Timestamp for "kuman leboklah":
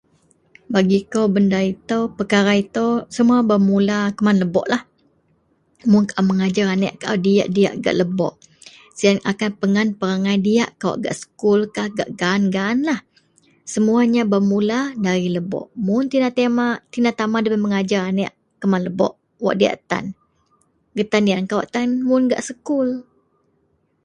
4.17-4.81